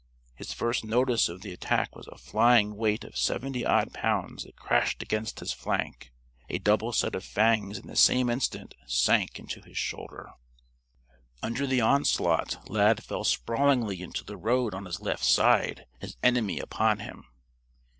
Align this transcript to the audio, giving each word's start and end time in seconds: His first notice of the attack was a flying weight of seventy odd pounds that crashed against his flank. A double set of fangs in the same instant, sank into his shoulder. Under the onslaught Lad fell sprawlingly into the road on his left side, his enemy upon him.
His 0.33 0.51
first 0.51 0.83
notice 0.83 1.29
of 1.29 1.41
the 1.43 1.53
attack 1.53 1.95
was 1.95 2.07
a 2.07 2.17
flying 2.17 2.75
weight 2.75 3.03
of 3.03 3.15
seventy 3.15 3.63
odd 3.63 3.93
pounds 3.93 4.45
that 4.45 4.55
crashed 4.55 5.03
against 5.03 5.41
his 5.41 5.53
flank. 5.53 6.11
A 6.49 6.57
double 6.57 6.91
set 6.91 7.13
of 7.13 7.23
fangs 7.23 7.77
in 7.77 7.85
the 7.85 7.95
same 7.95 8.27
instant, 8.27 8.73
sank 8.87 9.37
into 9.37 9.61
his 9.61 9.77
shoulder. 9.77 10.31
Under 11.43 11.67
the 11.67 11.81
onslaught 11.81 12.67
Lad 12.67 13.03
fell 13.03 13.23
sprawlingly 13.23 14.01
into 14.01 14.23
the 14.23 14.37
road 14.37 14.73
on 14.73 14.85
his 14.85 15.01
left 15.01 15.23
side, 15.23 15.85
his 15.99 16.17
enemy 16.23 16.59
upon 16.59 16.97
him. 16.97 17.27